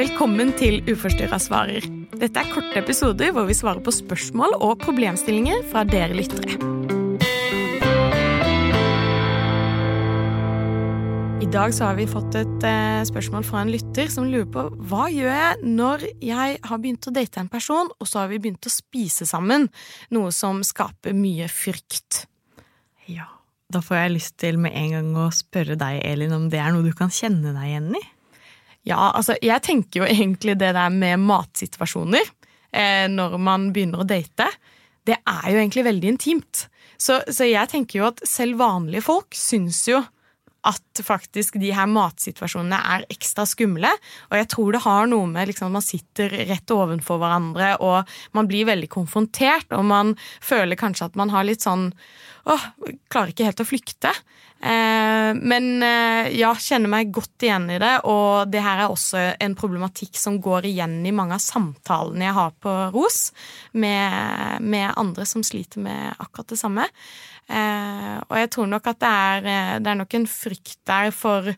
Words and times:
Velkommen 0.00 0.48
til 0.56 0.78
Uforstyrra 0.88 1.36
svarer. 1.36 1.84
Dette 2.16 2.40
er 2.40 2.48
korte 2.48 2.78
episoder 2.78 3.34
hvor 3.36 3.44
vi 3.44 3.52
svarer 3.52 3.82
på 3.84 3.92
spørsmål 3.92 4.54
og 4.56 4.78
problemstillinger 4.80 5.58
fra 5.68 5.82
dere 5.84 6.14
lyttere. 6.16 6.54
I 11.44 11.48
dag 11.52 11.74
så 11.76 11.90
har 11.90 11.98
vi 11.98 12.06
fått 12.08 12.38
et 12.38 12.64
eh, 12.64 13.02
spørsmål 13.10 13.44
fra 13.44 13.60
en 13.60 13.72
lytter 13.74 14.08
som 14.14 14.30
lurer 14.30 14.46
på 14.54 14.62
hva 14.88 15.10
gjør 15.12 15.36
jeg 15.36 15.74
når 15.76 16.06
jeg 16.24 16.54
har 16.70 16.80
begynt 16.80 17.08
å 17.10 17.12
date 17.18 17.42
en 17.42 17.50
person, 17.52 17.90
og 17.92 18.08
så 18.08 18.22
har 18.22 18.30
vi 18.30 18.38
begynt 18.40 18.70
å 18.70 18.72
spise 18.72 19.28
sammen, 19.28 19.68
noe 20.14 20.30
som 20.32 20.62
skaper 20.64 21.12
mye 21.18 21.50
frykt. 21.52 22.22
Ja, 23.10 23.28
da 23.68 23.84
får 23.84 24.00
jeg 24.00 24.16
lyst 24.16 24.38
til 24.40 24.62
med 24.64 24.72
en 24.80 24.96
gang 24.96 25.12
å 25.26 25.28
spørre 25.34 25.76
deg, 25.76 26.00
Elin, 26.08 26.32
om 26.38 26.48
det 26.48 26.62
er 26.62 26.72
noe 26.72 26.88
du 26.88 26.96
kan 26.96 27.12
kjenne 27.12 27.52
deg 27.52 27.68
igjen 27.74 27.92
i? 28.00 28.04
Ja, 28.90 29.12
altså, 29.14 29.36
jeg 29.42 29.62
tenker 29.62 30.02
jo 30.02 30.08
egentlig 30.08 30.56
det 30.60 30.72
der 30.74 30.92
med 30.92 31.22
matsituasjoner 31.22 32.24
eh, 32.74 33.06
når 33.10 33.36
man 33.38 33.70
begynner 33.74 34.02
å 34.02 34.08
date, 34.08 34.48
det 35.06 35.16
er 35.18 35.46
jo 35.52 35.60
egentlig 35.60 35.86
veldig 35.86 36.14
intimt. 36.14 36.64
Så, 37.00 37.20
så 37.30 37.46
jeg 37.48 37.70
tenker 37.70 38.00
jo 38.00 38.08
at 38.10 38.22
selv 38.28 38.60
vanlige 38.60 39.06
folk 39.06 39.36
syns 39.36 39.84
jo 39.88 40.02
at 40.68 41.02
faktisk 41.04 41.56
de 41.60 41.70
her 41.72 41.88
matsituasjonene 41.88 42.80
er 42.94 43.06
ekstra 43.12 43.46
skumle. 43.48 43.90
Og 44.28 44.36
jeg 44.36 44.48
tror 44.52 44.74
det 44.74 44.82
har 44.84 45.08
noe 45.08 45.28
med 45.30 45.48
liksom, 45.50 45.72
man 45.72 45.84
sitter 45.84 46.34
rett 46.50 46.74
ovenfor 46.74 47.20
hverandre, 47.22 47.72
og 47.80 48.10
man 48.36 48.50
blir 48.50 48.68
veldig 48.68 48.90
konfrontert, 48.92 49.70
og 49.76 49.86
man 49.88 50.12
føler 50.44 50.78
kanskje 50.80 51.08
at 51.08 51.16
man 51.20 51.32
har 51.32 51.48
litt 51.48 51.64
sånn 51.64 51.90
åh, 52.48 52.70
klarer 53.12 53.32
ikke 53.32 53.48
helt 53.48 53.62
å 53.64 53.68
flykte. 53.68 54.12
Eh, 54.60 55.30
men 55.40 55.82
eh, 55.82 56.28
ja, 56.36 56.50
kjenner 56.52 56.92
meg 56.92 57.12
godt 57.14 57.46
igjen 57.46 57.70
i 57.72 57.78
det, 57.80 57.94
og 58.08 58.50
det 58.52 58.60
her 58.64 58.84
er 58.84 58.92
også 58.92 59.22
en 59.40 59.56
problematikk 59.56 60.18
som 60.20 60.36
går 60.42 60.68
igjen 60.68 60.98
i 61.08 61.14
mange 61.16 61.38
av 61.38 61.44
samtalene 61.44 62.28
jeg 62.28 62.36
har 62.36 62.52
på 62.60 62.74
ROS 62.92 63.20
med, 63.72 64.60
med 64.60 64.92
andre 65.00 65.24
som 65.28 65.44
sliter 65.46 65.80
med 65.84 66.12
akkurat 66.18 66.52
det 66.52 66.60
samme. 66.60 66.88
Eh, 67.50 68.16
og 68.28 68.36
jeg 68.38 68.50
tror 68.54 68.68
nok 68.70 68.90
at 68.92 69.00
det 69.02 69.10
er, 69.10 69.46
eh, 69.50 69.76
det 69.82 69.90
er 69.90 70.00
nok 70.00 70.14
en 70.14 70.26
frykt 70.30 70.78
der 70.86 71.10
for 71.10 71.54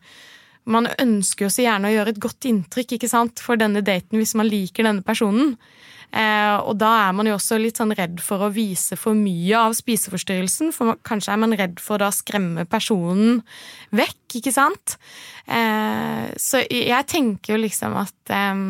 Man 0.62 0.86
ønsker 0.86 1.48
jo 1.48 1.50
så 1.50 1.64
gjerne 1.64 1.88
å 1.88 1.90
gjøre 1.90 2.12
et 2.12 2.20
godt 2.22 2.46
inntrykk 2.46 2.92
ikke 2.94 3.08
sant, 3.10 3.40
for 3.42 3.58
denne 3.58 3.80
daten 3.82 4.14
hvis 4.14 4.36
man 4.38 4.46
liker 4.46 4.86
denne 4.86 5.02
personen. 5.02 5.56
Eh, 6.12 6.56
og 6.68 6.76
da 6.76 6.90
er 7.06 7.14
man 7.16 7.26
jo 7.26 7.38
også 7.38 7.56
litt 7.58 7.80
sånn 7.80 7.94
redd 7.96 8.20
for 8.20 8.44
å 8.44 8.50
vise 8.52 8.98
for 9.00 9.16
mye 9.16 9.56
av 9.56 9.72
spiseforstyrrelsen, 9.74 10.70
for 10.76 10.98
kanskje 11.08 11.32
er 11.32 11.40
man 11.40 11.56
redd 11.56 11.80
for 11.80 11.96
å 11.96 12.04
da 12.04 12.10
skremme 12.12 12.66
personen 12.68 13.40
vekk, 13.96 14.36
ikke 14.42 14.52
sant? 14.52 14.98
Eh, 15.48 16.28
så 16.36 16.60
jeg 16.68 17.08
tenker 17.08 17.56
jo 17.56 17.62
liksom 17.64 17.96
at, 17.98 18.18
eh, 18.28 18.62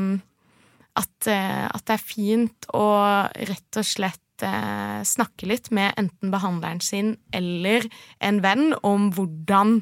at, 1.03 1.28
eh, 1.28 1.67
at 1.67 1.84
det 1.84 1.98
er 1.98 2.06
fint 2.15 2.70
å 2.73 2.87
rett 3.27 3.81
og 3.83 3.91
slett 3.91 4.22
eh, 4.47 5.03
snakke 5.07 5.48
litt 5.51 5.71
med 5.75 5.95
enten 6.01 6.33
behandleren 6.33 6.83
sin 6.85 7.15
eller 7.35 7.87
en 8.21 8.43
venn 8.45 8.73
om 8.83 9.11
hvordan 9.17 9.81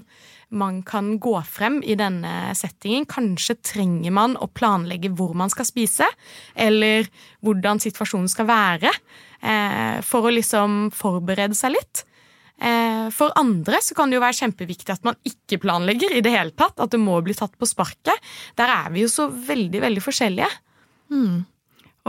man 0.50 0.80
kan 0.83 1.12
gå 1.22 1.36
frem 1.47 1.78
i 1.86 1.94
denne 1.98 2.52
settingen. 2.58 3.06
Kanskje 3.06 3.58
trenger 3.62 4.14
man 4.14 4.36
å 4.41 4.50
planlegge 4.50 5.12
hvor 5.14 5.34
man 5.39 5.52
skal 5.52 5.69
spise, 5.69 6.08
eller 6.58 7.06
hvordan 7.44 7.78
situasjonen 7.83 8.30
skal 8.30 8.48
være, 8.50 8.91
eh, 9.41 10.00
for 10.02 10.27
å 10.27 10.34
liksom 10.34 10.91
forberede 10.91 11.55
seg 11.55 11.77
litt. 11.77 12.05
Eh, 12.61 13.06
for 13.14 13.33
andre 13.41 13.78
så 13.80 13.95
kan 13.97 14.11
det 14.11 14.19
jo 14.19 14.24
være 14.24 14.36
kjempeviktig 14.42 14.92
at 14.92 15.06
man 15.06 15.17
ikke 15.24 15.62
planlegger 15.62 16.12
i 16.12 16.24
det 16.24 16.34
hele 16.34 16.52
tatt. 16.52 16.77
At 16.83 16.92
det 16.92 17.00
må 17.00 17.17
bli 17.24 17.36
tatt 17.36 17.56
på 17.56 17.69
sparket. 17.69 18.19
Der 18.58 18.69
er 18.69 18.91
vi 18.92 19.06
jo 19.06 19.12
så 19.12 19.30
veldig, 19.30 19.80
veldig 19.86 20.05
forskjellige. 20.05 20.50
Mm. 21.14 21.47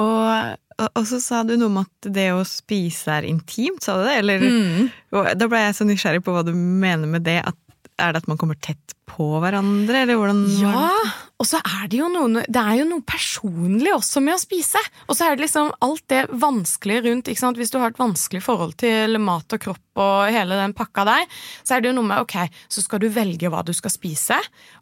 Og, 0.02 0.58
og, 0.90 1.04
så 1.10 1.20
sa 1.22 1.42
du 1.48 1.54
noe 1.58 1.70
om 1.70 1.80
at 1.84 2.10
det 2.16 2.30
å 2.34 2.42
spise 2.48 3.12
er 3.20 3.28
intimt, 3.30 3.84
sa 3.86 3.98
du 4.00 4.06
det? 4.08 4.18
Eller, 4.22 4.46
mm. 4.46 4.90
Da 5.38 5.48
ble 5.52 5.62
jeg 5.66 5.78
så 5.78 5.88
nysgjerrig 5.88 6.24
på 6.26 6.34
hva 6.36 6.44
du 6.48 6.54
mener 6.56 7.10
med 7.12 7.26
det. 7.28 7.40
At, 7.46 7.58
er 8.02 8.14
det 8.14 8.24
at 8.24 8.32
man 8.32 8.40
kommer 8.42 8.58
tett 8.60 8.96
på 9.12 9.28
hverandre, 9.44 10.04
eller 10.04 10.18
hvordan 10.20 10.42
Ja, 10.62 10.88
og 11.42 11.48
så 11.50 11.58
er 11.58 11.88
det 11.90 11.98
jo 12.00 12.08
noe 12.12 12.44
Det 12.46 12.62
er 12.62 12.76
jo 12.80 12.88
noe 12.88 13.04
personlig 13.08 13.92
også 13.96 14.22
med 14.24 14.36
å 14.36 14.42
spise. 14.42 14.80
Og 15.10 15.18
så 15.18 15.26
er 15.26 15.36
det 15.36 15.48
liksom 15.48 15.72
alt 15.84 16.04
det 16.12 16.26
vanskelige 16.30 17.06
rundt. 17.08 17.32
ikke 17.32 17.42
sant? 17.42 17.58
Hvis 17.58 17.74
du 17.74 17.80
har 17.82 17.92
et 17.92 18.02
vanskelig 18.02 18.44
forhold 18.46 18.76
til 18.82 19.18
mat 19.22 19.58
og 19.58 19.64
kropp 19.64 20.02
og 20.02 20.32
hele 20.32 20.56
den 20.56 20.76
pakka 20.78 21.04
der, 21.08 21.26
så 21.68 21.76
er 21.76 21.82
det 21.82 21.92
jo 21.92 21.98
noe 21.98 22.08
med 22.08 22.24
ok, 22.24 22.38
så 22.72 22.84
skal 22.86 23.02
du 23.04 23.10
velge 23.12 23.50
hva 23.52 23.64
du 23.66 23.74
skal 23.76 23.92
spise. 23.92 24.38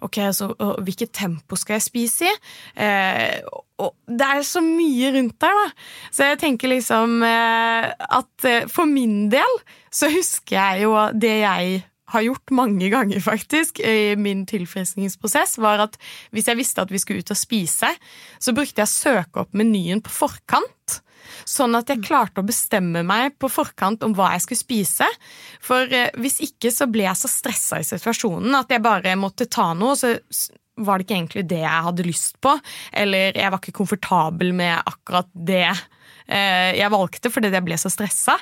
Ok, 0.06 0.20
så 0.36 0.52
Hvilket 0.60 1.14
tempo 1.16 1.58
skal 1.58 1.78
jeg 1.78 1.88
spise 1.88 2.28
i? 2.30 2.36
Eh, 2.84 3.40
og 3.80 3.96
det 4.06 4.28
er 4.28 4.44
så 4.46 4.62
mye 4.64 5.14
rundt 5.16 5.38
der, 5.42 5.56
da. 5.64 5.68
Så 6.12 6.28
jeg 6.28 6.42
tenker 6.44 6.74
liksom 6.74 7.22
eh, 7.26 7.88
at 8.20 8.48
eh, 8.48 8.68
for 8.72 8.90
min 8.90 9.30
del 9.32 9.62
så 9.90 10.12
husker 10.12 10.58
jeg 10.58 10.84
jo 10.86 10.98
det 11.16 11.38
jeg 11.40 11.80
har 12.14 12.26
gjort 12.26 12.54
mange 12.56 12.90
ganger, 12.92 13.22
faktisk, 13.24 13.80
i 13.80 14.16
min 14.20 14.46
tilfriskningsprosess, 14.50 15.58
var 15.62 15.86
at 15.86 16.00
hvis 16.36 16.50
jeg 16.50 16.60
visste 16.60 16.84
at 16.84 16.94
vi 16.94 17.02
skulle 17.02 17.24
ut 17.24 17.34
og 17.34 17.40
spise, 17.40 17.92
så 18.40 18.56
brukte 18.56 18.82
jeg 18.82 18.90
å 18.90 18.96
søke 18.96 19.44
opp 19.44 19.56
menyen 19.58 20.04
på 20.06 20.14
forkant. 20.14 21.00
Sånn 21.48 21.76
at 21.78 21.90
jeg 21.92 22.04
klarte 22.06 22.42
å 22.42 22.48
bestemme 22.48 23.04
meg 23.06 23.36
på 23.42 23.50
forkant 23.52 24.04
om 24.06 24.16
hva 24.18 24.32
jeg 24.34 24.46
skulle 24.46 24.64
spise. 24.64 25.10
For 25.64 25.92
eh, 25.94 26.10
hvis 26.20 26.40
ikke 26.46 26.72
så 26.74 26.90
ble 26.90 27.06
jeg 27.06 27.20
så 27.20 27.30
stressa 27.32 27.80
i 27.82 27.88
situasjonen 27.88 28.58
at 28.58 28.72
jeg 28.74 28.84
bare 28.86 29.16
måtte 29.20 29.50
ta 29.52 29.72
noe, 29.78 29.98
så 30.00 30.16
var 30.80 30.98
det 30.98 31.06
ikke 31.06 31.18
egentlig 31.18 31.46
det 31.52 31.62
jeg 31.62 31.86
hadde 31.90 32.08
lyst 32.08 32.40
på. 32.44 32.56
Eller 32.96 33.38
jeg 33.38 33.52
var 33.52 33.62
ikke 33.62 33.80
komfortabel 33.82 34.54
med 34.56 34.80
akkurat 34.90 35.30
det 35.34 35.68
jeg 36.30 36.94
valgte 36.94 37.32
fordi 37.34 37.50
jeg 37.50 37.66
ble 37.66 37.78
så 37.82 37.90
stressa. 37.90 38.36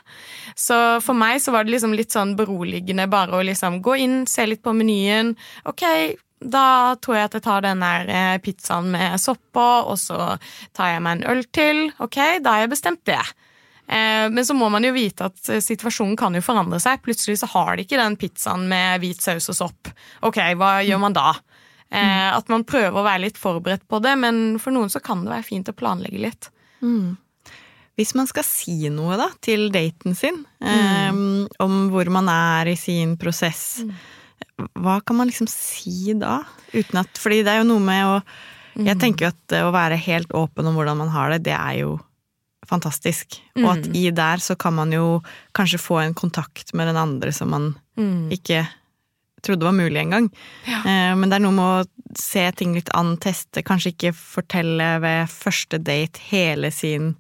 Så 0.59 0.75
for 1.05 1.15
meg 1.15 1.39
så 1.39 1.53
var 1.55 1.63
det 1.63 1.71
liksom 1.71 1.93
litt 1.95 2.11
sånn 2.11 2.33
beroligende 2.35 3.05
bare 3.07 3.39
å 3.39 3.45
liksom 3.47 3.79
gå 3.85 3.95
inn, 4.03 4.17
se 4.27 4.43
litt 4.43 4.63
på 4.65 4.73
menyen. 4.75 5.31
Ok, 5.71 5.85
da 6.37 6.95
tror 7.01 7.17
jeg 7.17 7.27
at 7.29 7.35
jeg 7.37 7.45
tar 7.47 7.65
den 7.65 7.81
der 7.81 8.09
eh, 8.13 8.37
pizzaen 8.43 8.91
med 8.93 9.17
sopp 9.21 9.41
på, 9.55 9.65
og 9.89 9.97
så 9.99 10.37
tar 10.77 10.93
jeg 10.93 11.03
meg 11.05 11.17
en 11.17 11.29
øl 11.33 11.43
til. 11.53 11.83
Ok, 12.03 12.19
da 12.43 12.55
har 12.55 12.65
jeg 12.65 12.73
bestemt 12.75 13.03
det. 13.09 13.21
Eh, 13.87 14.27
men 14.29 14.45
så 14.45 14.53
må 14.57 14.69
man 14.73 14.85
jo 14.85 14.93
vite 14.95 15.31
at 15.31 15.51
situasjonen 15.63 16.17
kan 16.19 16.35
jo 16.37 16.43
forandre 16.45 16.79
seg. 16.83 17.01
Plutselig 17.05 17.39
så 17.41 17.49
har 17.55 17.75
de 17.75 17.87
ikke 17.87 17.99
den 17.99 18.19
pizzaen 18.21 18.67
med 18.69 19.01
hvit 19.01 19.23
saus 19.23 19.49
og 19.53 19.61
sopp. 19.63 19.93
Ok, 20.27 20.41
hva 20.59 20.77
gjør 20.85 21.01
man 21.07 21.17
da? 21.17 21.31
Mm. 21.87 22.35
At 22.35 22.49
man 22.51 22.65
prøver 22.67 22.99
å 22.99 23.05
være 23.05 23.23
litt 23.29 23.37
forberedt 23.39 23.85
på 23.87 24.01
det, 24.03 24.17
men 24.19 24.57
for 24.59 24.75
noen 24.75 24.91
så 24.91 24.99
kan 24.99 25.21
det 25.23 25.31
være 25.31 25.47
fint 25.47 25.69
å 25.71 25.75
planlegge 25.77 26.19
litt. 26.19 26.49
Mm. 26.83 27.15
Hvis 27.97 28.13
man 28.17 28.29
skal 28.29 28.45
si 28.45 28.91
noe 28.93 29.17
da, 29.17 29.31
til 29.41 29.71
daten 29.73 30.13
sin 30.17 30.43
mm. 30.61 31.13
um, 31.13 31.47
om 31.63 31.77
hvor 31.93 32.09
man 32.13 32.29
er 32.29 32.69
i 32.73 32.77
sin 32.77 33.15
prosess, 33.17 33.81
mm. 33.81 33.95
hva 34.83 34.99
kan 35.01 35.17
man 35.17 35.31
liksom 35.31 35.49
si 35.49 36.13
da? 36.17 36.43
Uten 36.75 37.01
at 37.01 37.17
Fordi 37.17 37.41
det 37.41 37.55
er 37.55 37.63
jo 37.63 37.71
noe 37.71 37.81
med 37.81 38.05
å 38.05 38.19
Jeg 38.77 38.93
mm. 38.93 39.01
tenker 39.01 39.25
jo 39.25 39.33
at 39.33 39.57
å 39.65 39.73
være 39.73 39.97
helt 39.97 40.33
åpen 40.37 40.69
om 40.69 40.77
hvordan 40.77 40.99
man 41.01 41.09
har 41.09 41.33
det, 41.33 41.47
det 41.49 41.55
er 41.57 41.79
jo 41.81 41.95
fantastisk. 42.67 43.39
Og 43.57 43.69
at 43.71 43.87
mm. 43.87 43.95
i 43.97 44.09
der 44.13 44.41
så 44.43 44.53
kan 44.59 44.75
man 44.77 44.91
jo 44.93 45.21
kanskje 45.57 45.79
få 45.81 46.01
en 46.03 46.13
kontakt 46.17 46.73
med 46.77 46.89
den 46.91 46.99
andre 46.99 47.31
som 47.33 47.49
man 47.53 47.71
mm. 47.97 48.27
ikke 48.35 48.65
trodde 49.45 49.65
var 49.65 49.75
mulig 49.77 50.01
engang. 50.01 50.29
Ja. 50.67 50.81
Uh, 50.83 51.13
men 51.17 51.29
det 51.29 51.39
er 51.39 51.45
noe 51.45 51.55
med 51.55 51.65
å 51.65 52.17
se 52.19 52.43
ting 52.57 52.75
litt 52.77 52.91
an, 52.97 53.15
teste, 53.21 53.63
kanskje 53.65 53.93
ikke 53.93 54.13
fortelle 54.17 54.97
ved 55.03 55.31
første 55.31 55.79
date 55.81 56.21
hele 56.29 56.71
sin 56.73 57.15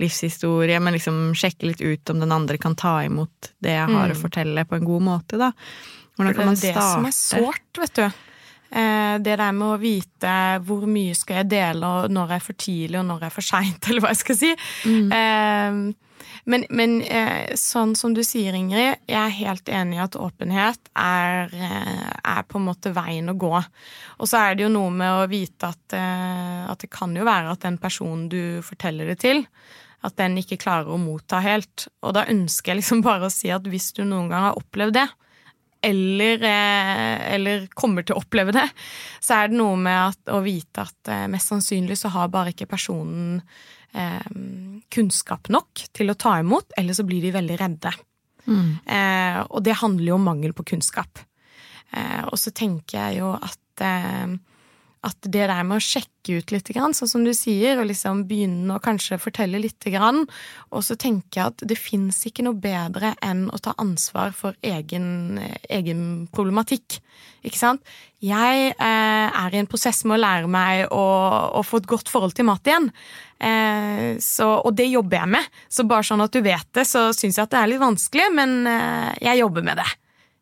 livshistorie, 0.00 0.80
men 0.80 0.96
liksom 0.96 1.30
sjekke 1.38 1.68
litt 1.70 1.84
ut 1.84 2.12
om 2.12 2.24
den 2.24 2.32
andre 2.34 2.58
kan 2.60 2.76
ta 2.78 2.98
imot 3.06 3.52
det 3.62 3.76
jeg 3.76 3.86
har 3.92 4.10
mm. 4.10 4.16
å 4.16 4.20
fortelle, 4.20 4.66
på 4.68 4.80
en 4.80 4.88
god 4.88 5.06
måte, 5.06 5.40
da. 5.40 5.52
Hvordan 6.16 6.36
kan 6.36 6.50
man 6.50 6.58
starte? 6.58 6.66
Det 6.66 6.74
er 6.74 6.80
det 6.80 6.90
som 6.90 7.08
er 7.08 7.16
sårt, 7.16 7.80
vet 7.80 7.96
du. 8.00 8.26
Eh, 8.70 9.16
det 9.18 9.34
der 9.40 9.54
med 9.56 9.66
å 9.66 9.78
vite 9.82 10.34
hvor 10.62 10.84
mye 10.86 11.16
skal 11.18 11.40
jeg 11.40 11.50
dele, 11.56 11.88
og 11.88 12.12
når 12.14 12.36
er 12.36 12.44
for 12.44 12.58
tidlig, 12.58 13.00
og 13.00 13.08
når 13.08 13.26
er 13.26 13.34
for 13.34 13.46
seint, 13.46 13.82
eller 13.88 14.04
hva 14.04 14.14
jeg 14.14 14.22
skal 14.22 14.38
si. 14.38 14.52
Mm. 14.86 15.10
Eh, 15.16 16.06
men, 16.50 16.64
men, 16.70 16.94
eh, 17.02 17.56
sånn 17.58 17.96
som 17.98 18.14
du 18.14 18.22
sier, 18.24 18.54
Ingrid, 18.56 19.02
jeg 19.10 19.18
er 19.18 19.36
helt 19.40 19.68
enig 19.72 19.98
i 19.98 20.04
at 20.04 20.16
åpenhet 20.16 20.92
er, 20.94 21.50
er, 21.50 22.46
på 22.48 22.60
en 22.60 22.68
måte 22.68 22.94
veien 22.96 23.28
å 23.32 23.36
gå. 23.38 23.52
Og 23.58 24.30
så 24.30 24.44
er 24.44 24.56
det 24.56 24.64
jo 24.64 24.72
noe 24.72 24.92
med 24.94 25.18
å 25.18 25.28
vite 25.30 25.72
at, 25.72 25.96
at 26.70 26.80
det 26.80 26.90
kan 26.92 27.12
jo 27.16 27.26
være 27.28 27.52
at 27.52 27.66
den 27.66 27.76
personen 27.82 28.28
du 28.32 28.62
forteller 28.64 29.10
det 29.10 29.18
til, 29.24 29.44
at 30.06 30.16
den 30.16 30.38
ikke 30.40 30.60
klarer 30.60 30.92
å 30.92 31.00
motta 31.00 31.42
helt. 31.44 31.88
Og 32.04 32.14
da 32.16 32.26
ønsker 32.30 32.72
jeg 32.72 32.80
liksom 32.80 33.02
bare 33.04 33.28
å 33.28 33.32
si 33.34 33.50
at 33.52 33.66
hvis 33.68 33.90
du 33.96 34.04
noen 34.04 34.30
gang 34.32 34.48
har 34.50 34.60
opplevd 34.60 34.96
det, 34.96 35.08
eller, 35.82 36.42
eh, 36.44 37.34
eller 37.34 37.66
kommer 37.72 38.04
til 38.04 38.16
å 38.16 38.20
oppleve 38.20 38.52
det, 38.52 38.66
så 39.20 39.38
er 39.38 39.48
det 39.48 39.60
noe 39.60 39.78
med 39.80 40.10
at, 40.10 40.20
å 40.32 40.42
vite 40.44 40.84
at 40.84 41.12
eh, 41.12 41.26
mest 41.32 41.52
sannsynlig 41.52 41.96
så 42.00 42.12
har 42.12 42.32
bare 42.32 42.52
ikke 42.52 42.68
personen 42.68 43.40
eh, 43.96 44.28
kunnskap 44.92 45.48
nok 45.52 45.86
til 45.96 46.12
å 46.12 46.18
ta 46.20 46.36
imot, 46.42 46.76
eller 46.76 46.96
så 46.96 47.06
blir 47.08 47.24
de 47.24 47.32
veldig 47.36 47.58
redde. 47.60 47.94
Mm. 48.44 48.68
Eh, 48.84 49.40
og 49.48 49.64
det 49.64 49.80
handler 49.80 50.12
jo 50.12 50.20
om 50.20 50.28
mangel 50.28 50.54
på 50.56 50.68
kunnskap. 50.74 51.22
Eh, 51.96 52.22
og 52.28 52.36
så 52.40 52.52
tenker 52.52 52.98
jeg 52.98 53.20
jo 53.22 53.32
at 53.36 53.84
eh, 53.84 54.36
at 55.06 55.16
det 55.24 55.46
der 55.48 55.62
med 55.64 55.78
å 55.78 55.82
sjekke 55.82 56.40
ut 56.40 56.52
litt, 56.52 56.68
sånn 56.76 57.08
som 57.08 57.22
du 57.24 57.32
sier, 57.32 57.78
og 57.80 57.88
liksom 57.88 58.26
begynne 58.28 58.74
å 58.76 58.82
kanskje 58.84 59.16
fortelle 59.20 59.60
litt, 59.62 59.86
og 59.88 60.82
så 60.84 60.96
tenker 61.00 61.40
jeg 61.40 61.46
at 61.54 61.64
det 61.70 61.78
fins 61.80 62.18
ikke 62.28 62.44
noe 62.44 62.58
bedre 62.60 63.14
enn 63.24 63.46
å 63.48 63.60
ta 63.62 63.72
ansvar 63.80 64.34
for 64.36 64.58
egen, 64.60 65.40
egen 65.72 66.28
problematikk. 66.34 67.00
Ikke 67.40 67.56
sant? 67.56 67.80
Jeg 68.20 68.74
eh, 68.74 69.40
er 69.40 69.54
i 69.54 69.60
en 69.62 69.70
prosess 69.70 70.02
med 70.04 70.18
å 70.18 70.20
lære 70.20 70.52
meg 70.52 70.92
å, 70.92 71.04
å 71.56 71.64
få 71.64 71.80
et 71.80 71.88
godt 71.88 72.12
forhold 72.12 72.36
til 72.36 72.50
mat 72.50 72.68
igjen. 72.68 72.90
Eh, 73.40 74.20
så, 74.20 74.50
og 74.60 74.76
det 74.76 74.90
jobber 74.90 75.22
jeg 75.22 75.32
med. 75.38 75.56
Så 75.72 75.88
bare 75.88 76.04
sånn 76.04 76.20
at 76.26 76.36
du 76.36 76.42
vet 76.44 76.68
det, 76.76 76.84
så 76.84 77.08
syns 77.16 77.40
jeg 77.40 77.48
at 77.48 77.56
det 77.56 77.62
er 77.62 77.72
litt 77.72 77.80
vanskelig, 77.82 78.28
men 78.36 78.58
eh, 78.68 79.10
jeg 79.30 79.40
jobber 79.40 79.64
med 79.64 79.80
det. 79.80 79.88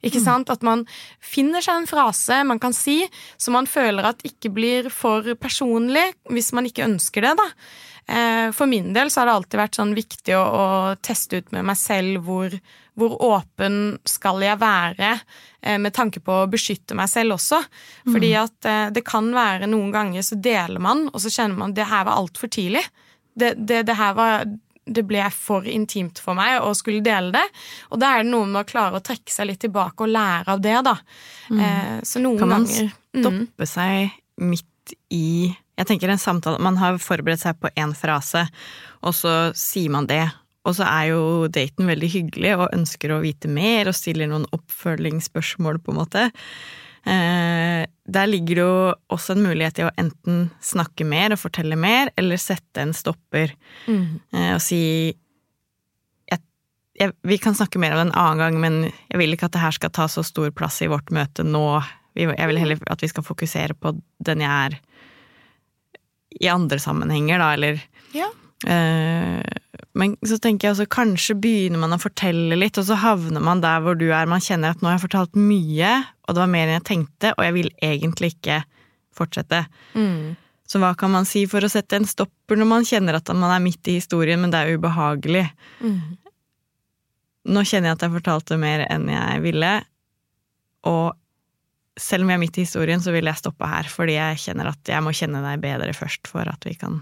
Ikke 0.07 0.23
sant? 0.23 0.51
At 0.53 0.63
man 0.63 0.85
finner 1.19 1.65
seg 1.65 1.81
en 1.81 1.91
frase 1.91 2.43
man 2.47 2.61
kan 2.63 2.75
si 2.77 3.01
som 3.37 3.57
man 3.59 3.67
føler 3.67 4.07
at 4.13 4.23
ikke 4.27 4.53
blir 4.55 4.91
for 4.95 5.27
personlig, 5.41 6.05
hvis 6.31 6.53
man 6.55 6.69
ikke 6.69 6.87
ønsker 6.87 7.27
det, 7.27 7.35
da. 7.41 7.49
Eh, 8.09 8.51
for 8.57 8.71
min 8.71 8.95
del 8.97 9.11
så 9.11 9.21
har 9.21 9.29
det 9.29 9.37
alltid 9.37 9.61
vært 9.61 9.79
sånn 9.79 9.91
viktig 9.97 10.37
å, 10.39 10.45
å 10.45 10.67
teste 11.05 11.43
ut 11.43 11.51
med 11.53 11.67
meg 11.69 11.77
selv 11.77 12.23
hvor, 12.25 12.55
hvor 12.97 13.17
åpen 13.27 13.99
skal 14.09 14.41
jeg 14.47 14.57
være, 14.63 15.11
eh, 15.61 15.77
med 15.83 15.93
tanke 15.97 16.23
på 16.25 16.39
å 16.39 16.49
beskytte 16.49 16.97
meg 16.97 17.11
selv 17.13 17.37
også. 17.37 17.61
Fordi 18.09 18.31
mm. 18.33 18.39
at 18.41 18.71
eh, 18.71 18.87
det 18.97 19.05
kan 19.05 19.29
være 19.35 19.69
noen 19.69 19.93
ganger 19.93 20.25
så 20.25 20.41
deler 20.41 20.81
man, 20.81 21.09
og 21.13 21.21
så 21.21 21.35
kjenner 21.35 21.61
man 21.61 21.75
at 21.75 21.83
det 21.83 21.91
her 21.91 22.09
var 22.09 22.23
altfor 22.23 22.55
tidlig. 22.55 22.87
Det, 23.39 23.53
det, 23.59 23.85
det 23.91 23.99
her 23.99 24.17
var 24.17 24.49
det 24.89 25.05
ble 25.09 25.23
for 25.35 25.67
intimt 25.69 26.21
for 26.23 26.39
meg 26.39 26.63
å 26.65 26.73
skulle 26.77 27.05
dele 27.05 27.33
det. 27.37 27.45
Og 27.93 28.01
da 28.01 28.15
er 28.15 28.25
det 28.25 28.33
noe 28.33 28.49
med 28.49 28.63
å 28.63 28.69
klare 28.69 28.99
å 28.99 29.05
trekke 29.05 29.33
seg 29.33 29.51
litt 29.51 29.63
tilbake 29.65 30.07
og 30.07 30.13
lære 30.15 30.57
av 30.57 30.65
det, 30.65 30.77
da. 30.87 30.97
Mm. 31.53 31.63
Eh, 31.63 31.95
så 32.09 32.23
noen 32.25 32.41
kan 32.41 32.53
man 32.53 32.67
ganger 32.67 32.91
mm. 32.91 33.23
stoppe 33.23 33.69
seg 33.69 34.19
midt 34.43 34.67
i 35.13 35.51
Jeg 35.79 35.87
tenker 35.87 36.09
en 36.09 36.21
samtale 36.21 36.63
Man 36.65 36.79
har 36.81 36.97
forberedt 37.03 37.43
seg 37.43 37.59
på 37.61 37.69
én 37.77 37.93
frase, 37.95 38.47
og 39.05 39.15
så 39.15 39.35
sier 39.57 39.93
man 39.95 40.09
det. 40.09 40.25
Og 40.67 40.75
så 40.77 40.87
er 40.89 41.13
jo 41.13 41.23
daten 41.53 41.89
veldig 41.89 42.09
hyggelig 42.13 42.55
og 42.59 42.75
ønsker 42.75 43.15
å 43.15 43.23
vite 43.23 43.51
mer 43.53 43.89
og 43.89 43.97
stiller 43.97 44.29
noen 44.31 44.49
oppfølgingsspørsmål, 44.57 45.81
på 45.81 45.95
en 45.95 46.01
måte. 46.01 46.25
Eh, 47.05 47.85
der 48.09 48.27
ligger 48.27 48.59
det 48.59 48.65
jo 48.65 48.95
også 49.15 49.37
en 49.37 49.45
mulighet 49.45 49.79
i 49.81 49.87
å 49.87 49.95
enten 50.01 50.49
snakke 50.65 51.07
mer 51.09 51.35
og 51.35 51.41
fortelle 51.43 51.79
mer, 51.79 52.11
eller 52.19 52.41
sette 52.41 52.83
en 52.83 52.95
stopper 52.97 53.55
mm. 53.87 54.07
Eh, 54.35 54.51
og 54.57 54.63
si 54.65 54.81
jeg, 56.29 56.41
jeg, 56.99 57.15
Vi 57.23 57.39
kan 57.43 57.57
snakke 57.57 57.81
mer 57.81 57.95
om 57.95 58.01
det 58.01 58.07
en 58.09 58.19
annen 58.25 58.43
gang, 58.43 58.59
men 58.65 58.81
jeg 58.89 59.23
vil 59.23 59.37
ikke 59.37 59.49
at 59.49 59.57
det 59.57 59.63
her 59.63 59.77
skal 59.77 59.95
ta 59.95 60.09
så 60.11 60.25
stor 60.27 60.51
plass 60.57 60.81
i 60.83 60.91
vårt 60.91 61.13
møte 61.15 61.47
nå. 61.47 61.65
Jeg 62.19 62.35
vil 62.35 62.61
heller 62.61 62.83
at 62.91 63.05
vi 63.05 63.11
skal 63.13 63.27
fokusere 63.27 63.79
på 63.79 63.95
den 64.27 64.43
jeg 64.43 64.51
er 64.51 64.79
i 66.39 66.51
andre 66.51 66.79
sammenhenger, 66.83 67.41
da, 67.41 67.53
eller 67.57 67.81
ja. 68.15 68.29
Øh, 68.67 69.43
men 69.99 70.15
så 70.27 70.39
tenker 70.43 70.69
jeg 70.69 70.75
også 70.75 70.89
kanskje 70.91 71.37
begynner 71.39 71.81
man 71.83 71.95
å 71.95 72.01
fortelle 72.03 72.59
litt, 72.59 72.79
og 72.81 72.87
så 72.89 72.99
havner 72.99 73.43
man 73.43 73.63
der 73.65 73.83
hvor 73.85 73.99
du 73.99 74.09
er. 74.11 74.31
Man 74.31 74.43
kjenner 74.45 74.75
at 74.75 74.83
nå 74.83 74.91
har 74.91 74.99
jeg 74.99 75.07
fortalt 75.09 75.39
mye, 75.39 75.93
og 76.27 76.35
det 76.37 76.43
var 76.43 76.53
mer 76.53 76.69
enn 76.69 76.79
jeg 76.79 76.89
tenkte, 76.91 77.33
og 77.35 77.47
jeg 77.47 77.57
vil 77.57 77.71
egentlig 77.85 78.35
ikke 78.37 78.61
fortsette. 79.19 79.65
Mm. 79.99 80.37
Så 80.69 80.81
hva 80.83 80.93
kan 81.01 81.11
man 81.15 81.27
si 81.27 81.47
for 81.49 81.65
å 81.65 81.71
sette 81.73 81.97
en 81.97 82.07
stopper 82.07 82.59
når 82.61 82.69
man 82.69 82.87
kjenner 82.87 83.17
at 83.19 83.31
man 83.33 83.51
er 83.55 83.63
midt 83.65 83.89
i 83.89 83.97
historien, 83.99 84.41
men 84.43 84.53
det 84.53 84.61
er 84.61 84.79
ubehagelig? 84.79 85.47
Mm. 85.81 86.19
Nå 87.49 87.65
kjenner 87.65 87.91
jeg 87.91 87.99
at 87.99 88.05
jeg 88.05 88.17
fortalte 88.19 88.61
mer 88.61 88.85
enn 88.91 89.09
jeg 89.11 89.45
ville, 89.47 89.73
og 90.87 91.17
selv 91.99 92.23
om 92.23 92.31
jeg 92.31 92.39
er 92.39 92.43
midt 92.45 92.59
i 92.61 92.67
historien, 92.67 93.01
så 93.03 93.11
vil 93.15 93.27
jeg 93.27 93.41
stoppe 93.41 93.67
her, 93.67 93.89
fordi 93.91 94.15
jeg 94.15 94.43
kjenner 94.45 94.71
at 94.71 94.93
jeg 94.93 95.03
må 95.03 95.15
kjenne 95.17 95.43
deg 95.43 95.65
bedre 95.65 95.95
først 95.97 96.31
for 96.31 96.47
at 96.47 96.69
vi 96.69 96.77
kan 96.79 97.01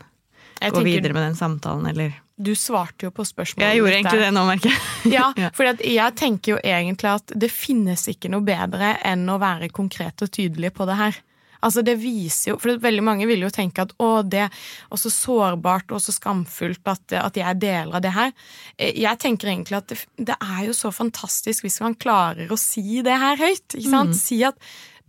jeg 0.60 0.72
gå 0.74 0.84
videre 0.86 1.16
med 1.16 1.22
den 1.28 1.36
samtalen, 1.38 1.86
eller 1.90 2.14
Du 2.36 2.52
svarte 2.56 3.06
jo 3.06 3.12
på 3.16 3.24
spørsmålet. 3.24 3.68
Jeg 3.68 3.80
gjorde 3.80 3.94
egentlig 3.96 4.20
det 4.20 4.32
nå, 4.36 4.42
merker 4.48 4.72
jeg. 4.72 4.82
ja, 5.16 5.50
for 5.56 5.68
jeg 5.68 6.16
tenker 6.18 6.56
jo 6.56 6.58
egentlig 6.60 7.12
at 7.14 7.32
det 7.44 7.52
finnes 7.52 8.08
ikke 8.12 8.32
noe 8.32 8.44
bedre 8.44 8.96
enn 9.04 9.24
å 9.28 9.38
være 9.42 9.72
konkret 9.72 10.24
og 10.24 10.32
tydelig 10.32 10.74
på 10.76 10.88
det 10.88 10.98
her. 11.00 11.22
Altså 11.64 11.82
det 11.86 11.96
viser 12.00 12.52
jo, 12.52 12.56
for 12.60 12.80
Veldig 12.82 13.04
mange 13.04 13.26
vil 13.28 13.44
jo 13.46 13.52
tenke 13.54 13.86
at 13.86 13.94
å, 14.02 14.20
det 14.22 14.44
er 14.46 15.00
så 15.00 15.12
sårbart 15.12 15.92
og 15.94 16.02
så 16.02 16.14
skamfullt 16.14 16.92
at, 16.92 17.16
at, 17.18 17.38
jeg 17.40 17.60
deler 17.62 17.98
av 17.98 18.04
det 18.04 18.12
her. 18.14 18.34
Eh, 18.76 18.92
jeg 19.02 19.22
tenker 19.22 19.50
egentlig 19.52 19.80
at 19.80 19.88
det, 19.92 19.98
det, 20.18 20.36
er 20.36 20.66
jo 20.68 20.76
så 20.76 20.92
fantastisk 20.94 21.66
hvis 21.66 21.80
man 21.84 21.96
klarer 21.98 22.52
å 22.52 22.60
si 22.60 23.00
det 23.06 23.16
her 23.22 23.40
høyt. 23.40 23.66
ikke 23.72 23.88
sant? 23.88 24.14
Mm. 24.14 24.20
Si 24.20 24.42
at 24.46 24.60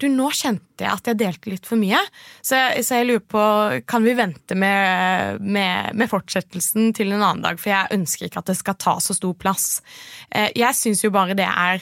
du, 0.01 0.07
nå 0.13 0.29
kjente 0.35 0.85
jeg 0.85 0.93
at 0.93 1.09
jeg 1.09 1.19
delte 1.19 1.51
litt 1.51 1.67
for 1.67 1.79
mye, 1.81 1.99
så 2.45 2.59
jeg, 2.59 2.83
så 2.85 2.99
jeg 2.99 3.07
lurer 3.09 3.23
på 3.25 3.45
Kan 3.89 4.05
vi 4.05 4.13
vente 4.17 4.57
med, 4.57 5.41
med, 5.41 5.95
med, 5.97 6.11
fortsettelsen 6.11 6.91
til 6.97 7.13
en 7.13 7.23
annen 7.23 7.43
dag? 7.45 7.57
For 7.61 7.73
jeg 7.73 7.97
ønsker 7.97 8.27
ikke 8.27 8.43
at 8.43 8.51
det 8.51 8.57
skal 8.59 8.77
ta 8.81 8.97
så 9.03 9.15
stor 9.17 9.33
plass. 9.39 9.81
Eh, 10.29 10.51
jeg 10.57 10.77
syns 10.77 11.03
jo 11.05 11.13
bare 11.15 11.37
det 11.37 11.49
er 11.49 11.81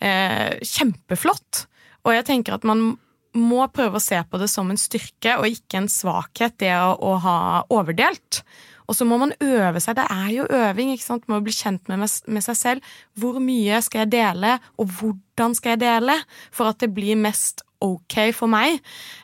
eh, 0.00 0.56
kjempeflott, 0.64 1.66
og 2.06 2.16
jeg 2.16 2.28
tenker 2.30 2.56
at 2.56 2.66
man 2.68 2.94
må 3.36 3.66
prøve 3.70 4.00
å 4.00 4.02
se 4.02 4.18
på 4.26 4.40
det 4.40 4.48
som 4.50 4.70
en 4.72 4.80
styrke 4.80 5.36
og 5.38 5.52
ikke 5.52 5.82
en 5.82 5.90
svakhet, 5.92 6.56
det 6.62 6.72
å, 6.74 6.96
å 6.96 7.14
ha 7.22 7.38
overdelt. 7.70 8.42
Og 8.90 8.96
så 8.98 9.06
må 9.06 9.20
man 9.22 9.32
øve 9.38 9.80
seg. 9.82 9.94
Det 10.00 10.06
er 10.10 10.30
jo 10.34 10.46
øving. 10.50 10.92
ikke 10.92 11.06
sant? 11.06 11.28
Man 11.28 11.38
må 11.38 11.46
bli 11.46 11.54
kjent 11.54 11.86
med, 11.88 12.02
med, 12.02 12.42
seg 12.42 12.58
selv. 12.58 12.94
Hvor 13.14 13.38
mye 13.42 13.78
skal 13.86 14.04
jeg 14.04 14.12
dele, 14.16 14.56
og 14.82 14.90
hvordan 14.98 15.54
skal 15.54 15.76
jeg 15.76 15.84
dele, 15.84 16.16
for 16.50 16.72
at 16.72 16.80
det 16.82 16.90
blir 16.94 17.20
mest 17.20 17.62
ok 17.80 18.18
for 18.36 18.50
meg? 18.50 18.80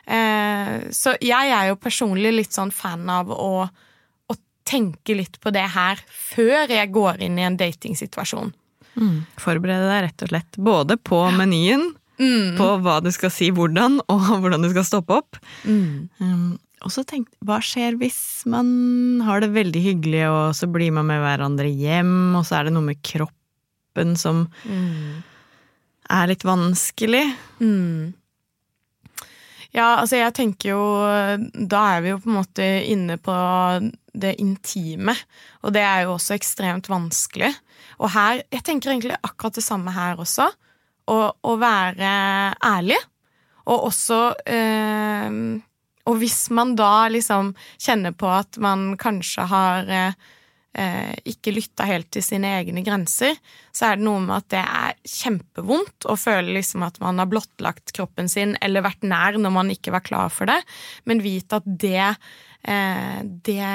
Eh, 0.07 0.87
så 0.95 1.17
jeg 1.19 1.51
er 1.51 1.73
jo 1.73 1.81
personlig 1.81 2.31
litt 2.33 2.55
sånn 2.55 2.71
fan 2.71 3.03
av 3.11 3.33
å, 3.33 3.67
å, 3.67 4.39
tenke 4.67 5.15
litt 5.15 5.37
på 5.39 5.51
det 5.55 5.63
her 5.75 5.99
før 6.11 6.71
jeg 6.71 6.91
går 6.95 7.21
inn 7.27 7.37
i 7.39 7.45
en 7.47 7.59
datingsituasjon. 7.59 8.49
Mm. 8.97 9.19
Forberede 9.39 9.87
deg 9.87 10.07
rett 10.07 10.23
og 10.25 10.31
slett 10.31 10.57
både 10.59 10.97
på 10.99 11.21
menyen, 11.37 11.85
mm. 12.19 12.57
på 12.57 12.71
hva 12.83 12.97
du 13.03 13.11
skal 13.15 13.31
si 13.31 13.51
hvordan, 13.55 14.01
og 14.11 14.25
hvordan 14.41 14.63
du 14.63 14.71
skal 14.73 14.87
stoppe 14.87 15.19
opp. 15.21 15.39
Mm. 15.63 16.09
Um, 16.19 16.55
og 16.85 16.93
så 16.93 17.03
tenkte 17.07 17.37
hva 17.47 17.57
skjer 17.63 17.97
hvis 17.97 18.19
man 18.49 18.67
har 19.25 19.41
det 19.41 19.53
veldig 19.55 19.81
hyggelig, 19.81 20.23
og 20.29 20.43
så 20.57 20.69
blir 20.69 20.93
man 20.93 21.09
med 21.09 21.23
hverandre 21.23 21.69
hjem, 21.71 22.35
og 22.37 22.45
så 22.45 22.59
er 22.59 22.67
det 22.67 22.75
noe 22.75 22.85
med 22.85 23.01
kroppen 23.05 24.13
som 24.19 24.45
mm. 24.67 25.23
er 26.19 26.29
litt 26.29 26.45
vanskelig? 26.47 27.25
Mm. 27.63 28.13
Ja, 29.75 29.97
altså 29.99 30.17
jeg 30.17 30.33
tenker 30.33 30.71
jo 30.71 30.83
Da 31.53 31.81
er 31.91 31.99
vi 32.01 32.13
jo 32.13 32.19
på 32.23 32.29
en 32.31 32.37
måte 32.37 32.67
inne 32.87 33.17
på 33.21 33.33
det 34.17 34.37
intime, 34.41 35.13
og 35.61 35.75
det 35.75 35.83
er 35.85 36.05
jo 36.05 36.15
også 36.15 36.33
ekstremt 36.37 36.87
vanskelig. 36.89 37.51
Og 38.01 38.09
her 38.15 38.41
Jeg 38.53 38.63
tenker 38.65 38.93
egentlig 38.93 39.17
akkurat 39.21 39.59
det 39.59 39.65
samme 39.65 39.93
her 39.93 40.17
også. 40.17 40.47
Å, 41.07 41.17
å 41.31 41.53
være 41.55 42.09
ærlig, 42.67 42.97
og 43.67 43.85
også 43.87 44.17
eh, 44.43 45.37
og 46.07 46.19
hvis 46.21 46.47
man 46.55 46.75
da 46.79 47.07
liksom 47.11 47.53
kjenner 47.75 48.15
på 48.15 48.29
at 48.31 48.59
man 48.63 48.93
kanskje 48.99 49.47
har 49.51 49.89
eh, 49.91 51.13
ikke 51.27 51.53
lytta 51.55 51.87
helt 51.89 52.09
til 52.15 52.23
sine 52.23 52.53
egne 52.61 52.83
grenser, 52.85 53.35
så 53.75 53.89
er 53.89 53.99
det 53.99 54.07
noe 54.07 54.23
med 54.23 54.37
at 54.39 54.49
det 54.55 54.63
er 54.63 54.86
kjempevondt 55.07 56.07
å 56.09 56.17
føle 56.19 56.57
liksom 56.57 56.83
at 56.87 56.99
man 57.03 57.21
har 57.21 57.29
blottlagt 57.31 57.93
kroppen 57.95 58.29
sin 58.31 58.55
eller 58.63 58.85
vært 58.85 59.07
nær 59.07 59.39
når 59.39 59.55
man 59.55 59.71
ikke 59.73 59.93
var 59.95 60.05
klar 60.05 60.33
for 60.33 60.49
det, 60.49 60.59
men 61.07 61.23
vite 61.23 61.61
at 61.61 61.67
det 61.67 62.03
eh, 62.03 63.19
det, 63.23 63.67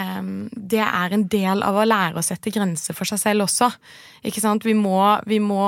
det, 0.52 0.82
er 0.84 1.14
en 1.16 1.26
del 1.32 1.64
av 1.64 1.78
å 1.78 1.86
lære 1.88 2.20
å 2.20 2.26
sette 2.26 2.52
grenser 2.52 2.96
for 2.96 3.08
seg 3.08 3.20
selv 3.22 3.46
også. 3.46 3.70
Ikke 4.28 4.42
sant? 4.44 4.66
Vi 4.68 4.74
må, 4.76 4.98
vi 5.26 5.40
må 5.40 5.62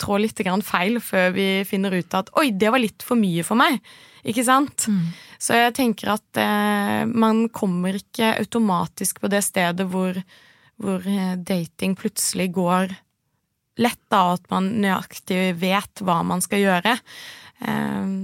trå 0.00 0.20
litt 0.22 0.40
feil 0.64 1.00
før 1.04 1.34
vi 1.36 1.48
finner 1.68 1.98
ut 1.98 2.14
at 2.14 2.30
'oi, 2.36 2.50
det 2.52 2.70
var 2.72 2.80
litt 2.80 3.04
for 3.04 3.20
mye 3.20 3.44
for 3.44 3.60
meg'. 3.60 3.80
Ikke 4.24 4.44
sant? 4.44 4.86
Mm. 4.88 5.12
Så 5.40 5.56
jeg 5.56 5.76
tenker 5.76 6.14
at 6.16 6.40
eh, 6.40 7.04
man 7.08 7.48
kommer 7.48 7.96
ikke 7.96 8.34
automatisk 8.40 9.20
på 9.20 9.30
det 9.32 9.40
stedet 9.44 9.86
hvor, 9.88 10.16
hvor 10.76 11.06
eh, 11.08 11.36
dating 11.36 11.96
plutselig 11.96 12.50
går 12.56 12.92
lett, 13.80 14.02
da, 14.12 14.34
at 14.36 14.46
man 14.52 14.68
nøyaktig 14.82 15.56
vet 15.60 16.04
hva 16.04 16.20
man 16.26 16.44
skal 16.44 16.62
gjøre. 16.64 16.94
Eh, 17.64 18.14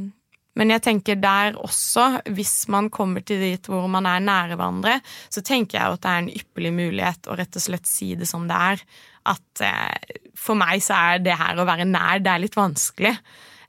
men 0.56 0.72
jeg 0.72 0.84
tenker 0.86 1.18
der 1.20 1.58
også, 1.60 2.22
hvis 2.32 2.64
man 2.72 2.88
kommer 2.92 3.25
til 3.26 3.42
dit 3.42 3.68
hvor 3.68 3.84
man 3.92 4.08
er 4.08 4.25
nære 4.25 4.56
hverandre, 4.56 5.00
så 5.28 5.42
tenker 5.44 5.78
jeg 5.78 5.96
at 5.98 6.04
det 6.04 6.12
er 6.12 6.22
en 6.22 6.32
ypperlig 6.32 6.72
mulighet 6.78 7.28
å 7.28 7.36
rett 7.36 7.58
og 7.60 7.66
slett 7.66 7.90
si 7.90 8.14
det 8.16 8.28
som 8.30 8.46
det 8.48 8.62
er. 8.70 8.86
At 9.28 9.64
eh, 9.66 10.22
for 10.38 10.58
meg 10.58 10.80
så 10.84 10.96
er 10.96 11.20
det 11.25 11.36
her 11.36 11.60
å 11.60 11.68
være 11.68 11.88
nær, 11.88 12.22
det 12.25 12.32
er 12.32 12.44
litt 12.46 12.56
vanskelig. 12.56 13.12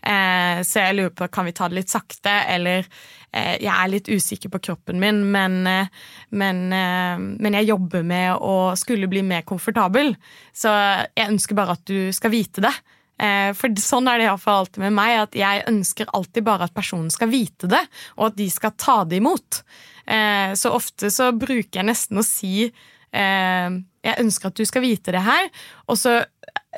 Eh, 0.08 0.64
så 0.64 0.86
jeg 0.86 0.98
lurer 0.98 1.14
på 1.16 1.28
kan 1.34 1.48
vi 1.48 1.56
ta 1.56 1.68
det 1.68 1.82
litt 1.82 1.92
sakte, 1.92 2.34
eller 2.48 2.86
eh, 3.32 3.56
jeg 3.60 3.74
er 3.74 3.92
litt 3.92 4.08
usikker 4.08 4.52
på 4.54 4.62
kroppen 4.70 5.02
min, 5.04 5.26
men, 5.34 5.60
eh, 5.68 5.90
men, 6.30 6.68
men, 6.70 7.58
jeg 7.60 7.72
jobber 7.74 8.06
med 8.08 8.38
å 8.40 8.76
skulle 8.80 9.10
bli 9.12 9.26
mer 9.28 9.44
komfortabel. 9.48 10.14
Så 10.56 10.72
jeg 10.72 11.28
ønsker 11.28 11.60
bare 11.60 11.76
at 11.76 11.84
du 11.90 12.14
skal 12.16 12.34
vite 12.34 12.64
det. 12.64 12.76
Eh, 13.18 13.52
for 13.58 13.74
sånn 13.82 14.06
er 14.10 14.20
det 14.20 14.28
iallfall 14.28 14.64
alltid 14.64 14.84
med 14.84 14.98
meg, 14.98 15.16
at 15.26 15.38
jeg 15.38 15.66
ønsker 15.72 16.12
alltid 16.14 16.46
bare 16.46 16.68
at 16.68 16.76
personen 16.76 17.10
skal 17.14 17.32
vite 17.32 17.70
det, 17.72 17.82
og 18.18 18.30
at 18.30 18.38
de 18.38 18.48
skal 18.54 18.76
ta 18.78 19.00
det 19.10 19.22
imot. 19.22 19.64
Eh, 20.06 20.54
så 20.58 20.76
ofte 20.78 21.10
så 21.14 21.32
bruker 21.36 21.82
jeg 21.82 21.90
nesten 21.90 22.22
å 22.22 22.26
si 22.26 22.68
eh, 22.68 22.86
jeg 23.12 24.20
ønsker 24.22 24.52
at 24.52 24.58
du 24.60 24.66
skal 24.68 24.84
vite 24.84 25.14
det 25.16 25.24
her, 25.26 25.48
og 25.88 25.98
så 25.98 26.20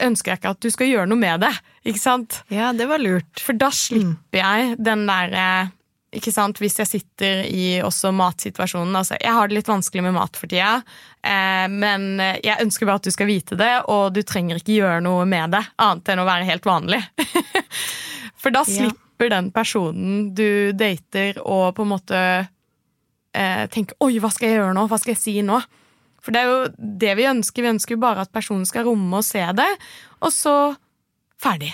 ønsker 0.03 0.31
jeg 0.31 0.39
ikke 0.39 0.53
at 0.53 0.61
du 0.63 0.69
skal 0.71 0.91
gjøre 0.91 1.09
noe 1.09 1.19
med 1.19 1.41
det. 1.43 1.51
Ikke 1.89 2.01
sant? 2.01 2.41
Ja, 2.53 2.71
det 2.75 2.87
var 2.89 3.01
lurt. 3.01 3.41
For 3.43 3.57
da 3.57 3.71
slipper 3.75 4.41
jeg 4.41 4.77
den 4.79 5.05
derre 5.09 5.49
ikke 6.15 6.31
sant, 6.33 6.57
Hvis 6.57 6.79
jeg 6.79 6.89
sitter 6.89 7.43
i 7.45 7.65
også 7.85 8.11
matsituasjonen 8.15 8.95
altså 8.97 9.17
Jeg 9.19 9.33
har 9.35 9.49
det 9.49 9.59
litt 9.59 9.69
vanskelig 9.69 10.01
med 10.07 10.15
mat 10.15 10.39
for 10.39 10.49
tida, 10.49 10.79
eh, 11.21 11.67
men 11.69 12.07
jeg 12.41 12.63
ønsker 12.63 12.89
bare 12.89 13.01
at 13.01 13.09
du 13.09 13.13
skal 13.13 13.29
vite 13.29 13.57
det, 13.59 13.71
og 13.93 14.15
du 14.15 14.23
trenger 14.25 14.57
ikke 14.57 14.79
gjøre 14.79 15.03
noe 15.05 15.27
med 15.29 15.53
det, 15.53 15.61
annet 15.77 16.09
enn 16.09 16.23
å 16.23 16.25
være 16.25 16.47
helt 16.49 16.65
vanlig. 16.65 17.01
for 18.41 18.55
da 18.55 18.63
slipper 18.65 19.29
ja. 19.29 19.35
den 19.35 19.51
personen 19.53 20.31
du 20.33 20.73
dater, 20.73 21.37
å 21.45 21.69
på 21.77 21.85
en 21.85 21.93
måte 21.93 22.23
eh, 23.37 23.65
tenke 23.69 23.97
'oi, 23.99 24.15
hva 24.17 24.33
skal 24.33 24.49
jeg 24.49 24.61
gjøre 24.63 24.73
nå', 24.79 24.87
hva 24.89 25.01
skal 25.01 25.13
jeg 25.13 25.21
si 25.21 25.35
nå'? 25.45 25.61
For 26.23 26.35
det 26.35 26.41
er 26.41 26.49
jo 26.49 26.87
det 27.03 27.13
vi 27.19 27.27
ønsker. 27.29 27.65
Vi 27.65 27.73
ønsker 27.75 27.95
jo 27.95 28.03
bare 28.03 28.25
at 28.25 28.33
personen 28.35 28.65
skal 28.67 28.87
romme 28.87 29.21
og 29.21 29.27
se 29.27 29.43
det, 29.55 29.69
og 30.19 30.33
så 30.35 30.55
ferdig. 31.39 31.71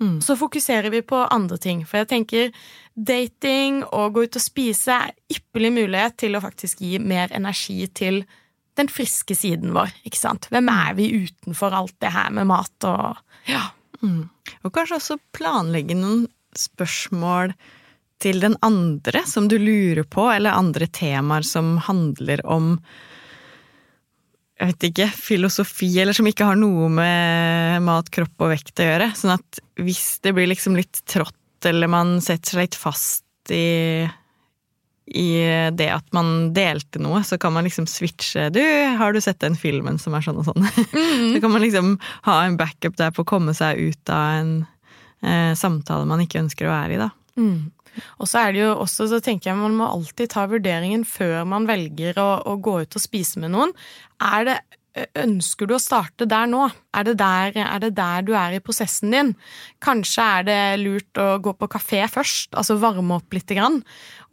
Mm. 0.00 0.20
Så 0.24 0.36
fokuserer 0.40 0.90
vi 0.90 1.02
på 1.02 1.16
andre 1.16 1.58
ting. 1.60 1.82
For 1.86 2.00
jeg 2.00 2.10
tenker 2.12 2.52
dating 2.94 3.82
og 3.84 4.14
gå 4.14 4.24
ut 4.28 4.38
og 4.38 4.44
spise 4.44 4.96
er 4.96 5.16
ypperlig 5.32 5.74
mulighet 5.76 6.16
til 6.24 6.36
å 6.36 6.44
faktisk 6.44 6.80
gi 6.84 6.98
mer 7.02 7.32
energi 7.36 7.84
til 7.92 8.22
den 8.80 8.88
friske 8.88 9.36
siden 9.36 9.74
vår. 9.76 9.92
ikke 10.08 10.20
sant? 10.20 10.48
Hvem 10.52 10.70
er 10.72 10.96
vi 10.96 11.10
utenfor 11.26 11.74
alt 11.76 11.96
det 12.00 12.14
her 12.14 12.30
med 12.32 12.48
mat 12.48 12.88
og 12.88 13.20
ja. 13.50 13.68
Mm. 14.00 14.30
Og 14.64 14.72
kanskje 14.72 14.96
også 14.96 15.18
planlegge 15.36 15.96
noen 15.98 16.24
spørsmål 16.56 17.52
til 18.20 18.40
den 18.40 18.56
andre 18.64 19.22
som 19.28 19.48
du 19.48 19.58
lurer 19.60 20.04
på, 20.08 20.26
eller 20.32 20.56
andre 20.56 20.88
temaer 20.92 21.44
som 21.44 21.76
handler 21.84 22.40
om 22.48 22.78
jeg 24.60 24.74
vet 24.74 24.86
ikke, 24.90 25.08
filosofi, 25.16 25.88
eller 26.02 26.12
som 26.16 26.26
ikke 26.28 26.44
har 26.50 26.58
noe 26.60 26.90
med 26.92 27.80
mat, 27.86 28.10
kropp 28.12 28.44
og 28.44 28.50
vekt 28.52 28.82
å 28.82 28.88
gjøre. 28.90 29.06
Sånn 29.16 29.32
at 29.32 29.60
hvis 29.80 30.18
det 30.20 30.34
blir 30.36 30.50
liksom 30.50 30.76
litt 30.76 31.00
trått, 31.08 31.36
eller 31.64 31.88
man 31.88 32.18
setter 32.20 32.52
seg 32.52 32.66
litt 32.66 32.76
fast 32.76 33.52
i, 33.56 34.04
i 35.16 35.28
det 35.72 35.88
at 35.94 36.12
man 36.16 36.50
delte 36.56 37.00
noe, 37.00 37.22
så 37.24 37.40
kan 37.40 37.56
man 37.56 37.64
liksom 37.64 37.88
switche. 37.88 38.50
Du, 38.52 38.60
har 39.00 39.16
du 39.16 39.22
sett 39.24 39.40
den 39.40 39.56
filmen 39.56 39.96
som 40.00 40.16
er 40.16 40.28
sånn 40.28 40.42
og 40.42 40.50
sånn? 40.50 40.68
Mm. 40.92 41.30
så 41.32 41.40
kan 41.40 41.56
man 41.56 41.64
liksom 41.64 41.96
ha 42.28 42.36
en 42.44 42.60
backup 42.60 43.00
der 43.00 43.16
på 43.16 43.24
å 43.24 43.30
komme 43.32 43.56
seg 43.56 43.80
ut 43.80 44.12
av 44.12 44.42
en 44.42 44.54
eh, 45.24 45.56
samtale 45.56 46.04
man 46.08 46.20
ikke 46.26 46.44
ønsker 46.44 46.68
å 46.68 46.76
være 46.76 46.98
i, 46.98 47.00
da. 47.00 47.08
Mm. 47.40 47.70
Og 48.18 48.28
så 48.30 48.44
er 48.44 48.54
det 48.54 48.64
jo 48.64 48.74
også, 48.84 49.08
så 49.10 49.20
tenker 49.24 49.50
jeg 49.50 49.60
man 49.60 49.78
må 49.78 49.88
alltid 49.90 50.32
ta 50.34 50.46
vurderingen 50.50 51.06
før 51.08 51.44
man 51.48 51.68
velger 51.70 52.18
å, 52.20 52.30
å 52.48 52.58
gå 52.62 52.80
ut 52.84 52.98
og 52.98 53.02
spise 53.02 53.42
med 53.42 53.54
noen. 53.56 53.74
Er 54.20 54.46
det 54.48 54.60
Ønsker 54.90 55.68
du 55.70 55.76
å 55.76 55.80
starte 55.80 56.26
der 56.26 56.48
nå? 56.50 56.64
Er 56.98 57.04
det 57.06 57.12
der, 57.20 57.54
er 57.62 57.82
det 57.82 57.92
der, 57.94 58.24
du 58.26 58.32
er 58.34 58.56
i 58.56 58.62
prosessen 58.62 59.12
din? 59.14 59.28
Kanskje 59.78 60.24
er 60.24 60.46
det 60.48 60.62
lurt 60.82 61.20
å 61.20 61.36
gå 61.42 61.52
på 61.54 61.68
kafé 61.70 62.00
først, 62.10 62.56
altså 62.58 62.74
varme 62.82 63.20
opp 63.20 63.36
lite 63.36 63.54
grann. 63.54 63.78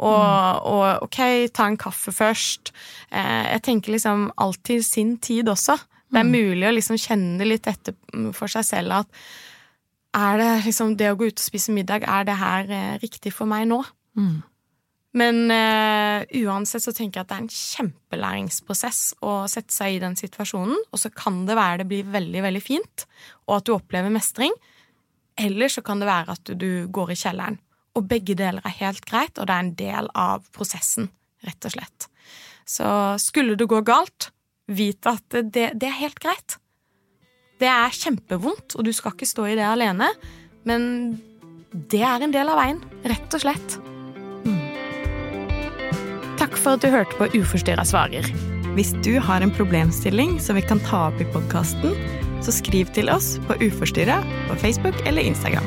Og, 0.01 0.17
mm. 0.17 0.65
og, 0.71 1.05
ok, 1.05 1.19
ta 1.53 1.67
en 1.69 1.77
kaffe 1.77 2.13
først. 2.15 2.73
Eh, 3.13 3.45
jeg 3.53 3.63
tenker 3.69 3.93
liksom 3.93 4.31
alltid 4.33 4.81
sin 4.85 5.13
tid 5.21 5.53
også. 5.53 5.77
Det 6.09 6.23
er 6.23 6.25
mm. 6.25 6.33
mulig 6.33 6.69
å 6.69 6.73
liksom 6.73 6.97
kjenne 7.05 7.47
litt 7.47 7.69
etter 7.69 7.93
for 8.33 8.49
seg 8.49 8.65
selv 8.65 9.03
at 9.03 9.23
er 10.17 10.37
det 10.41 10.51
liksom 10.65 10.95
det 10.99 11.11
å 11.11 11.17
gå 11.19 11.29
ut 11.29 11.39
og 11.39 11.45
spise 11.45 11.73
middag, 11.75 12.05
er 12.07 12.27
det 12.27 12.37
her 12.39 12.71
eh, 12.73 12.93
riktig 13.03 13.33
for 13.35 13.49
meg 13.49 13.67
nå? 13.69 13.81
Mm. 14.17 14.37
Men 15.17 15.37
uh, 15.49 16.25
uansett 16.43 16.83
så 16.83 16.93
tenker 16.93 17.19
jeg 17.19 17.25
at 17.25 17.29
det 17.31 17.37
er 17.37 17.43
en 17.45 17.53
kjempelæringsprosess 17.53 19.01
å 19.25 19.37
sette 19.49 19.73
seg 19.73 19.95
i 19.95 20.01
den 20.03 20.17
situasjonen, 20.19 20.77
og 20.91 21.01
så 21.01 21.11
kan 21.13 21.45
det 21.47 21.57
være 21.57 21.81
det 21.81 21.87
blir 21.89 22.11
veldig, 22.13 22.43
veldig 22.45 22.63
fint, 22.63 23.07
og 23.47 23.59
at 23.59 23.69
du 23.69 23.73
opplever 23.77 24.13
mestring. 24.13 24.53
Eller 25.37 25.71
så 25.71 25.83
kan 25.85 26.01
det 26.01 26.09
være 26.09 26.35
at 26.35 26.43
du, 26.49 26.53
du 26.57 26.69
går 26.93 27.13
i 27.13 27.19
kjelleren. 27.19 27.59
Og 27.97 28.05
begge 28.09 28.35
deler 28.37 28.61
er 28.65 28.77
helt 28.77 29.05
greit, 29.09 29.37
og 29.37 29.49
det 29.49 29.55
er 29.55 29.65
en 29.65 29.75
del 29.79 30.11
av 30.17 30.45
prosessen, 30.53 31.09
rett 31.45 31.65
og 31.65 31.73
slett. 31.73 32.09
Så 32.67 32.87
skulle 33.21 33.57
det 33.57 33.69
gå 33.69 33.81
galt, 33.87 34.31
vit 34.67 35.07
at 35.09 35.23
det, 35.31 35.71
det 35.79 35.87
er 35.87 36.01
helt 36.03 36.19
greit. 36.21 36.59
Det 37.57 37.69
er 37.69 37.95
kjempevondt, 37.95 38.75
og 38.77 38.85
du 38.85 38.93
skal 38.93 39.15
ikke 39.15 39.29
stå 39.29 39.47
i 39.49 39.55
det 39.57 39.65
alene, 39.65 40.11
men 40.67 40.83
det 41.91 42.03
er 42.05 42.23
en 42.23 42.33
del 42.33 42.51
av 42.51 42.59
veien, 42.59 42.81
rett 43.09 43.33
og 43.33 43.43
slett. 43.43 43.77
Mm. 44.45 44.61
Takk 46.37 46.53
for 46.53 46.77
at 46.77 46.85
du 46.85 46.93
hørte 46.93 47.17
på 47.17 47.29
Uforstyrra 47.33 47.85
svarer. 47.87 48.29
Hvis 48.77 48.93
du 49.01 49.15
har 49.23 49.41
en 49.41 49.53
problemstilling 49.57 50.37
som 50.43 50.59
vi 50.59 50.65
kan 50.69 50.81
ta 50.85 51.07
opp 51.09 51.21
i 51.21 51.29
podkasten, 51.33 51.97
så 52.45 52.53
skriv 52.53 52.93
til 52.93 53.09
oss 53.09 53.35
på 53.49 53.57
Uforstyrra 53.65 54.21
på 54.51 54.59
Facebook 54.61 55.01
eller 55.09 55.25
Instagram. 55.25 55.65